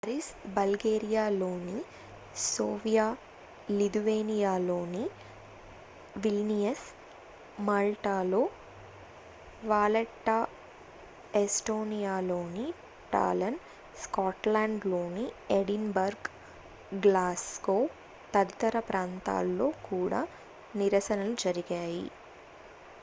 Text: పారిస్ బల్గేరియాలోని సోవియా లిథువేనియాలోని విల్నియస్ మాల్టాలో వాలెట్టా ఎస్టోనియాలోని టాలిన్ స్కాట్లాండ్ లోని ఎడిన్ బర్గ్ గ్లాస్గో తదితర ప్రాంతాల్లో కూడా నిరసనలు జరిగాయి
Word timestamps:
పారిస్ 0.03 0.29
బల్గేరియాలోని 0.53 1.75
సోవియా 2.43 3.03
లిథువేనియాలోని 3.71 5.03
విల్నియస్ 6.15 6.85
మాల్టాలో 7.59 8.41
వాలెట్టా 9.63 10.37
ఎస్టోనియాలోని 11.41 12.65
టాలిన్ 13.11 13.59
స్కాట్లాండ్ 13.97 14.87
లోని 14.87 15.27
ఎడిన్ 15.51 15.89
బర్గ్ 15.93 16.29
గ్లాస్గో 17.05 17.79
తదితర 18.33 18.79
ప్రాంతాల్లో 18.89 19.69
కూడా 19.87 20.23
నిరసనలు 20.75 21.37
జరిగాయి 21.43 22.05